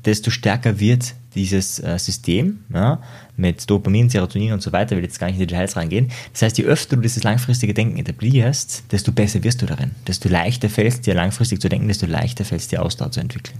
desto 0.05 0.31
stärker 0.31 0.79
wird 0.79 1.15
dieses 1.35 1.79
äh, 1.79 1.97
System 1.97 2.59
ja, 2.73 3.01
mit 3.37 3.69
Dopamin, 3.69 4.09
Serotonin 4.09 4.51
und 4.51 4.61
so 4.61 4.71
weiter, 4.71 4.95
will 4.95 5.03
jetzt 5.03 5.19
gar 5.19 5.27
nicht 5.27 5.35
in 5.35 5.41
die 5.41 5.47
Details 5.47 5.75
reingehen. 5.77 6.11
Das 6.33 6.41
heißt, 6.41 6.57
je 6.57 6.65
öfter 6.65 6.97
du 6.97 7.01
dieses 7.01 7.23
langfristige 7.23 7.73
Denken 7.73 7.97
etablierst, 7.97 8.83
desto 8.91 9.11
besser 9.11 9.43
wirst 9.43 9.61
du 9.61 9.65
darin. 9.65 9.91
Desto 10.07 10.27
leichter 10.27 10.69
fällst 10.69 11.07
dir 11.07 11.13
langfristig 11.13 11.61
zu 11.61 11.69
denken, 11.69 11.87
desto 11.87 12.05
leichter 12.05 12.43
fällst 12.43 12.71
dir 12.71 12.81
Ausdauer 12.83 13.11
zu 13.11 13.21
entwickeln. 13.21 13.57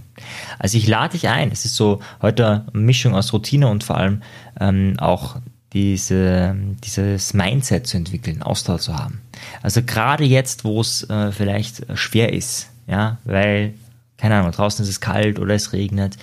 Also 0.58 0.76
ich 0.76 0.86
lade 0.86 1.12
dich 1.12 1.28
ein. 1.28 1.50
Es 1.50 1.64
ist 1.64 1.76
so 1.76 2.00
heute 2.20 2.66
eine 2.72 2.82
Mischung 2.82 3.14
aus 3.14 3.32
Routine 3.32 3.68
und 3.68 3.84
vor 3.84 3.96
allem 3.96 4.22
ähm, 4.60 4.94
auch 4.98 5.36
diese, 5.72 6.54
dieses 6.84 7.32
Mindset 7.32 7.86
zu 7.86 7.96
entwickeln, 7.96 8.42
Ausdauer 8.42 8.78
zu 8.78 8.96
haben. 8.96 9.22
Also 9.62 9.82
gerade 9.82 10.24
jetzt, 10.24 10.64
wo 10.64 10.80
es 10.80 11.08
äh, 11.08 11.32
vielleicht 11.32 11.86
schwer 11.94 12.32
ist, 12.32 12.68
ja, 12.86 13.18
weil, 13.24 13.74
keine 14.22 14.36
Ahnung, 14.36 14.52
draußen 14.52 14.84
ist 14.84 14.88
es 14.88 15.00
kalt 15.00 15.40
oder 15.40 15.52
es 15.52 15.72
regnet, 15.72 16.16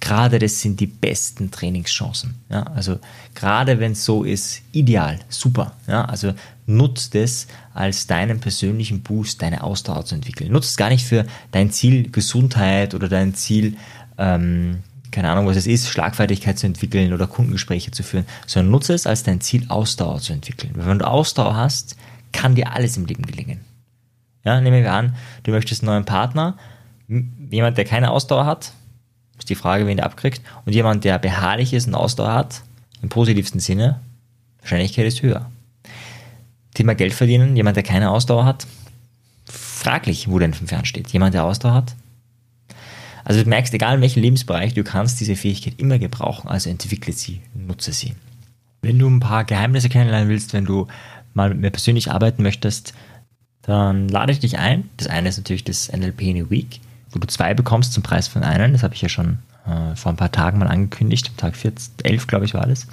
gerade 0.00 0.38
das 0.38 0.62
sind 0.62 0.80
die 0.80 0.86
besten 0.86 1.50
Trainingschancen. 1.50 2.34
Ja, 2.48 2.62
also 2.62 2.98
gerade 3.34 3.78
wenn 3.78 3.92
es 3.92 4.06
so 4.06 4.24
ist, 4.24 4.62
ideal, 4.72 5.18
super. 5.28 5.74
Ja, 5.86 6.06
also 6.06 6.32
nutzt 6.64 7.14
es 7.14 7.48
als 7.74 8.06
deinen 8.06 8.40
persönlichen 8.40 9.02
Boost, 9.02 9.42
deine 9.42 9.64
Ausdauer 9.64 10.06
zu 10.06 10.14
entwickeln. 10.14 10.50
Nutzt 10.50 10.70
es 10.70 10.76
gar 10.78 10.88
nicht 10.88 11.04
für 11.04 11.26
dein 11.50 11.70
Ziel 11.70 12.10
Gesundheit 12.10 12.94
oder 12.94 13.10
dein 13.10 13.34
Ziel 13.34 13.76
ähm, 14.16 14.78
keine 15.10 15.28
Ahnung, 15.28 15.46
was 15.46 15.58
es 15.58 15.66
ist, 15.66 15.90
Schlagfertigkeit 15.90 16.58
zu 16.58 16.66
entwickeln 16.66 17.12
oder 17.12 17.26
Kundengespräche 17.26 17.90
zu 17.90 18.02
führen, 18.02 18.24
sondern 18.46 18.70
nutze 18.70 18.94
es 18.94 19.06
als 19.06 19.24
dein 19.24 19.42
Ziel, 19.42 19.66
Ausdauer 19.68 20.20
zu 20.20 20.32
entwickeln. 20.32 20.72
Weil 20.74 20.86
wenn 20.86 21.00
du 21.00 21.06
Ausdauer 21.06 21.54
hast, 21.54 21.96
kann 22.32 22.54
dir 22.54 22.72
alles 22.72 22.96
im 22.96 23.04
Leben 23.04 23.26
gelingen. 23.26 23.60
Ja, 24.42 24.58
nehmen 24.58 24.82
wir 24.82 24.94
an, 24.94 25.16
du 25.42 25.50
möchtest 25.50 25.82
einen 25.82 25.90
neuen 25.90 26.06
Partner, 26.06 26.56
jemand, 27.56 27.78
der 27.78 27.84
keine 27.84 28.10
Ausdauer 28.10 28.46
hat, 28.46 28.72
ist 29.38 29.50
die 29.50 29.54
Frage, 29.54 29.86
wen 29.86 29.96
der 29.96 30.06
abkriegt, 30.06 30.42
und 30.64 30.72
jemand, 30.72 31.04
der 31.04 31.18
beharrlich 31.18 31.72
ist 31.72 31.86
und 31.86 31.94
Ausdauer 31.94 32.32
hat, 32.32 32.62
im 33.02 33.08
positivsten 33.08 33.60
Sinne, 33.60 34.00
Wahrscheinlichkeit 34.60 35.06
ist 35.06 35.22
höher. 35.22 35.50
Thema 36.74 36.94
Geld 36.94 37.12
verdienen, 37.12 37.56
jemand, 37.56 37.76
der 37.76 37.82
keine 37.82 38.10
Ausdauer 38.10 38.44
hat, 38.44 38.66
fraglich, 39.44 40.30
wo 40.30 40.38
der 40.38 40.48
in 40.48 40.54
fünf 40.54 40.70
Jahren 40.70 40.84
steht. 40.84 41.08
Jemand, 41.08 41.34
der 41.34 41.44
Ausdauer 41.44 41.74
hat, 41.74 41.94
also 43.24 43.42
du 43.42 43.48
merkst, 43.48 43.72
egal 43.74 43.96
in 43.96 44.00
welchem 44.00 44.22
Lebensbereich, 44.22 44.74
du 44.74 44.82
kannst 44.82 45.20
diese 45.20 45.36
Fähigkeit 45.36 45.74
immer 45.76 45.98
gebrauchen, 45.98 46.48
also 46.48 46.70
entwickle 46.70 47.12
sie, 47.12 47.40
nutze 47.54 47.92
sie. 47.92 48.14
Wenn 48.82 48.98
du 48.98 49.08
ein 49.08 49.20
paar 49.20 49.44
Geheimnisse 49.44 49.88
kennenlernen 49.88 50.28
willst, 50.28 50.52
wenn 50.52 50.64
du 50.64 50.88
mal 51.34 51.48
mit 51.50 51.60
mir 51.60 51.70
persönlich 51.70 52.10
arbeiten 52.10 52.42
möchtest, 52.42 52.94
dann 53.62 54.08
lade 54.08 54.32
ich 54.32 54.40
dich 54.40 54.58
ein. 54.58 54.90
Das 54.96 55.06
eine 55.06 55.28
ist 55.28 55.36
natürlich 55.36 55.62
das 55.62 55.90
NLP 55.92 56.22
in 56.22 56.44
a 56.44 56.50
Week, 56.50 56.80
wo 57.12 57.18
du 57.18 57.26
zwei 57.26 57.54
bekommst 57.54 57.92
zum 57.92 58.02
Preis 58.02 58.28
von 58.28 58.42
einem. 58.42 58.72
Das 58.72 58.82
habe 58.82 58.94
ich 58.94 59.02
ja 59.02 59.08
schon 59.08 59.38
äh, 59.66 59.94
vor 59.96 60.12
ein 60.12 60.16
paar 60.16 60.32
Tagen 60.32 60.58
mal 60.58 60.68
angekündigt. 60.68 61.28
Am 61.28 61.36
Tag 61.36 61.56
14, 61.56 61.94
11, 62.04 62.26
glaube 62.26 62.44
ich, 62.44 62.54
war 62.54 62.66
das. 62.66 62.86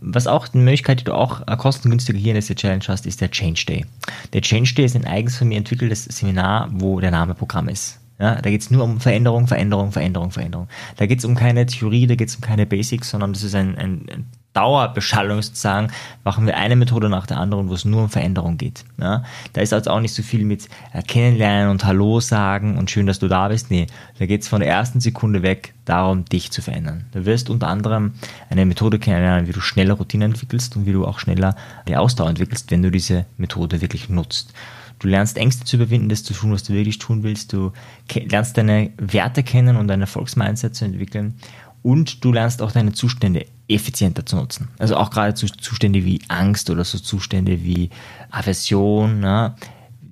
Was 0.00 0.26
auch 0.26 0.52
eine 0.52 0.62
Möglichkeit, 0.62 1.00
die 1.00 1.04
du 1.04 1.14
auch 1.14 1.46
äh, 1.46 1.56
kostengünstiger 1.56 2.18
hier 2.18 2.34
in 2.34 2.40
dieser 2.40 2.56
Challenge 2.56 2.84
hast, 2.88 3.06
ist 3.06 3.20
der 3.20 3.30
Change 3.30 3.64
Day. 3.66 3.86
Der 4.32 4.42
Change 4.42 4.74
Day 4.74 4.84
ist 4.84 4.96
ein 4.96 5.06
eigens 5.06 5.36
von 5.36 5.48
mir 5.48 5.58
entwickeltes 5.58 6.04
Seminar, 6.04 6.68
wo 6.72 6.98
der 6.98 7.12
Name 7.12 7.34
Programm 7.34 7.68
ist. 7.68 8.00
Ja, 8.18 8.40
da 8.40 8.50
geht 8.50 8.60
es 8.60 8.70
nur 8.70 8.84
um 8.84 9.00
Veränderung, 9.00 9.46
Veränderung, 9.46 9.90
Veränderung, 9.92 10.30
Veränderung. 10.30 10.68
Da 10.96 11.06
geht 11.06 11.18
es 11.18 11.24
um 11.24 11.34
keine 11.34 11.66
Theorie, 11.66 12.06
da 12.06 12.14
geht 12.14 12.28
es 12.28 12.36
um 12.36 12.40
keine 12.40 12.66
Basics, 12.66 13.10
sondern 13.10 13.32
das 13.32 13.42
ist 13.42 13.54
ein, 13.54 13.76
ein, 13.76 14.06
ein 14.08 14.26
Dauerbeschallung 14.52 15.40
sozusagen, 15.40 15.88
machen 16.24 16.46
wir 16.46 16.56
eine 16.56 16.76
Methode 16.76 17.08
nach 17.08 17.26
der 17.26 17.38
anderen, 17.38 17.68
wo 17.68 17.74
es 17.74 17.84
nur 17.84 18.02
um 18.02 18.08
Veränderung 18.08 18.58
geht. 18.58 18.84
Ja? 19.00 19.24
Da 19.52 19.60
ist 19.60 19.72
also 19.72 19.90
auch 19.90 20.00
nicht 20.00 20.14
so 20.14 20.22
viel 20.22 20.44
mit 20.44 20.68
äh, 20.92 21.02
Kennenlernen 21.02 21.70
und 21.70 21.84
Hallo 21.84 22.20
sagen 22.20 22.76
und 22.76 22.90
schön, 22.90 23.06
dass 23.06 23.18
du 23.18 23.28
da 23.28 23.48
bist. 23.48 23.70
Nee, 23.70 23.86
da 24.18 24.26
geht 24.26 24.42
es 24.42 24.48
von 24.48 24.60
der 24.60 24.68
ersten 24.68 25.00
Sekunde 25.00 25.42
weg 25.42 25.74
darum, 25.84 26.24
dich 26.26 26.50
zu 26.50 26.62
verändern. 26.62 27.06
Du 27.12 27.24
wirst 27.24 27.50
unter 27.50 27.68
anderem 27.68 28.14
eine 28.50 28.66
Methode 28.66 28.98
kennenlernen, 28.98 29.46
wie 29.46 29.52
du 29.52 29.60
schneller 29.60 29.94
Routine 29.94 30.26
entwickelst 30.26 30.76
und 30.76 30.86
wie 30.86 30.92
du 30.92 31.06
auch 31.06 31.18
schneller 31.18 31.56
die 31.88 31.96
Ausdauer 31.96 32.28
entwickelst, 32.28 32.70
wenn 32.70 32.82
du 32.82 32.90
diese 32.90 33.24
Methode 33.38 33.80
wirklich 33.80 34.08
nutzt. 34.08 34.52
Du 34.98 35.08
lernst 35.08 35.36
Ängste 35.36 35.64
zu 35.64 35.76
überwinden, 35.76 36.08
das 36.08 36.22
zu 36.22 36.32
tun, 36.32 36.52
was 36.52 36.62
du 36.62 36.74
wirklich 36.74 36.98
tun 36.98 37.24
willst. 37.24 37.52
Du 37.52 37.72
lernst 38.14 38.56
deine 38.56 38.90
Werte 38.98 39.42
kennen 39.42 39.76
und 39.76 39.88
dein 39.88 40.00
Erfolgsmindset 40.00 40.76
zu 40.76 40.84
entwickeln. 40.84 41.34
Und 41.82 42.24
du 42.24 42.32
lernst 42.32 42.62
auch 42.62 42.70
deine 42.70 42.92
Zustände 42.92 43.46
effizienter 43.74 44.24
zu 44.26 44.36
nutzen. 44.36 44.68
Also 44.78 44.96
auch 44.96 45.10
gerade 45.10 45.34
Zustände 45.34 46.04
wie 46.04 46.20
Angst 46.28 46.70
oder 46.70 46.84
so 46.84 46.98
Zustände 46.98 47.62
wie 47.62 47.90
Aversion, 48.30 49.20
na, 49.20 49.56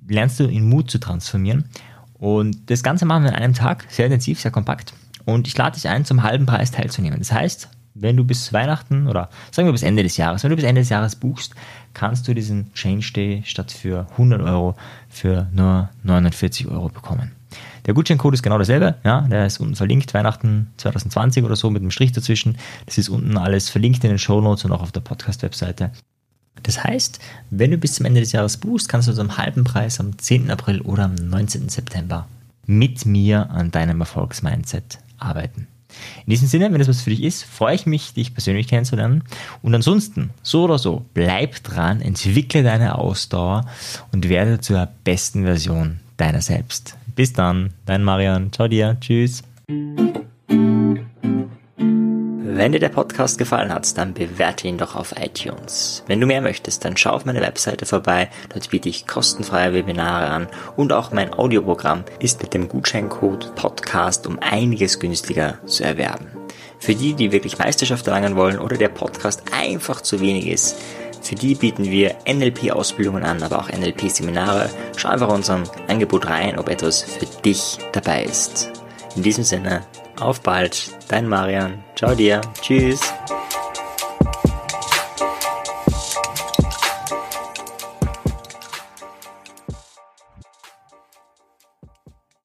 lernst 0.07 0.39
du 0.39 0.45
in 0.45 0.67
Mut 0.67 0.91
zu 0.91 0.99
transformieren. 0.99 1.65
Und 2.13 2.69
das 2.69 2.83
Ganze 2.83 3.05
machen 3.05 3.23
wir 3.23 3.31
in 3.31 3.35
einem 3.35 3.53
Tag, 3.53 3.85
sehr 3.89 4.05
intensiv, 4.05 4.39
sehr 4.39 4.51
kompakt. 4.51 4.93
Und 5.25 5.47
ich 5.47 5.57
lade 5.57 5.75
dich 5.75 5.87
ein, 5.87 6.05
zum 6.05 6.23
halben 6.23 6.45
Preis 6.45 6.71
teilzunehmen. 6.71 7.19
Das 7.19 7.31
heißt, 7.31 7.69
wenn 7.93 8.17
du 8.17 8.23
bis 8.23 8.53
Weihnachten 8.53 9.07
oder 9.07 9.29
sagen 9.51 9.67
wir 9.67 9.73
bis 9.73 9.83
Ende 9.83 10.03
des 10.03 10.17
Jahres, 10.17 10.43
wenn 10.43 10.49
du 10.49 10.55
bis 10.55 10.65
Ende 10.65 10.81
des 10.81 10.89
Jahres 10.89 11.15
buchst, 11.15 11.55
kannst 11.93 12.27
du 12.27 12.33
diesen 12.33 12.73
Change 12.73 13.11
Day 13.13 13.43
statt 13.45 13.71
für 13.71 14.07
100 14.11 14.41
Euro 14.41 14.75
für 15.09 15.47
nur 15.53 15.89
49 16.03 16.67
Euro 16.67 16.89
bekommen. 16.89 17.31
Der 17.85 17.93
Gutscheincode 17.93 18.35
ist 18.35 18.43
genau 18.43 18.57
derselbe, 18.57 18.95
ja, 19.03 19.21
der 19.21 19.45
ist 19.45 19.59
unten 19.59 19.75
verlinkt, 19.75 20.13
Weihnachten 20.13 20.71
2020 20.77 21.43
oder 21.43 21.55
so 21.55 21.69
mit 21.69 21.81
einem 21.81 21.91
Strich 21.91 22.11
dazwischen. 22.11 22.57
Das 22.85 22.97
ist 22.97 23.09
unten 23.09 23.37
alles 23.37 23.69
verlinkt 23.69 24.03
in 24.03 24.09
den 24.11 24.19
Show 24.19 24.41
Notes 24.41 24.65
und 24.65 24.71
auch 24.71 24.81
auf 24.81 24.91
der 24.91 25.01
Podcast-Webseite. 25.01 25.91
Das 26.63 26.83
heißt, 26.83 27.19
wenn 27.49 27.71
du 27.71 27.77
bis 27.77 27.95
zum 27.95 28.05
Ende 28.05 28.19
des 28.19 28.31
Jahres 28.31 28.57
buchst, 28.57 28.89
kannst 28.89 29.07
du 29.07 29.13
zum 29.13 29.37
halben 29.37 29.63
Preis 29.63 29.99
am 29.99 30.17
10. 30.17 30.51
April 30.51 30.81
oder 30.81 31.05
am 31.05 31.15
19. 31.15 31.69
September 31.69 32.27
mit 32.67 33.05
mir 33.05 33.49
an 33.49 33.71
deinem 33.71 33.99
Erfolgsmindset 34.01 34.99
arbeiten. 35.17 35.67
In 36.25 36.31
diesem 36.31 36.47
Sinne, 36.47 36.71
wenn 36.71 36.79
das 36.79 36.87
was 36.87 37.01
für 37.01 37.09
dich 37.09 37.23
ist, 37.23 37.43
freue 37.43 37.75
ich 37.75 37.85
mich, 37.85 38.13
dich 38.13 38.33
persönlich 38.33 38.67
kennenzulernen. 38.67 39.23
Und 39.61 39.75
ansonsten, 39.75 40.29
so 40.41 40.63
oder 40.63 40.77
so, 40.77 41.05
bleib 41.13 41.63
dran, 41.63 42.01
entwickle 42.01 42.63
deine 42.63 42.95
Ausdauer 42.95 43.65
und 44.11 44.29
werde 44.29 44.61
zur 44.61 44.87
besten 45.03 45.43
Version 45.43 45.99
deiner 46.17 46.41
selbst. 46.41 46.95
Bis 47.21 47.33
dann, 47.33 47.75
dein 47.85 48.03
Marian. 48.03 48.51
Ciao 48.51 48.67
dir. 48.67 48.97
Tschüss. 48.99 49.43
Wenn 51.77 52.71
dir 52.71 52.79
der 52.79 52.89
Podcast 52.89 53.37
gefallen 53.37 53.71
hat, 53.71 53.95
dann 53.95 54.15
bewerte 54.15 54.67
ihn 54.67 54.79
doch 54.79 54.95
auf 54.95 55.13
iTunes. 55.21 56.03
Wenn 56.07 56.19
du 56.19 56.25
mehr 56.25 56.41
möchtest, 56.41 56.83
dann 56.83 56.97
schau 56.97 57.11
auf 57.11 57.25
meine 57.25 57.41
Webseite 57.41 57.85
vorbei. 57.85 58.31
Dort 58.51 58.71
biete 58.71 58.89
ich 58.89 59.05
kostenfreie 59.05 59.71
Webinare 59.71 60.31
an 60.31 60.47
und 60.75 60.93
auch 60.93 61.11
mein 61.11 61.31
Audioprogramm 61.31 62.05
ist 62.17 62.41
mit 62.41 62.55
dem 62.55 62.67
Gutscheincode 62.67 63.53
Podcast 63.53 64.25
um 64.25 64.39
einiges 64.39 64.99
günstiger 64.99 65.59
zu 65.67 65.83
erwerben. 65.83 66.25
Für 66.79 66.95
die, 66.95 67.13
die 67.13 67.31
wirklich 67.31 67.59
Meisterschaft 67.59 68.07
erlangen 68.07 68.35
wollen 68.35 68.57
oder 68.57 68.77
der 68.77 68.89
Podcast 68.89 69.43
einfach 69.55 70.01
zu 70.01 70.21
wenig 70.21 70.47
ist, 70.47 70.75
für 71.21 71.35
die 71.35 71.55
bieten 71.55 71.85
wir 71.85 72.15
NLP-Ausbildungen 72.27 73.23
an, 73.23 73.41
aber 73.43 73.59
auch 73.59 73.69
NLP-Seminare. 73.69 74.69
Schau 74.97 75.09
einfach 75.09 75.29
unserem 75.29 75.63
Angebot 75.87 76.27
rein, 76.27 76.57
ob 76.59 76.69
etwas 76.69 77.01
für 77.01 77.25
dich 77.41 77.77
dabei 77.91 78.23
ist. 78.23 78.71
In 79.15 79.23
diesem 79.23 79.43
Sinne, 79.43 79.81
auf 80.19 80.41
bald, 80.41 80.91
dein 81.07 81.27
Marian. 81.27 81.83
Ciao 81.95 82.15
dir. 82.15 82.41
Tschüss. 82.61 83.13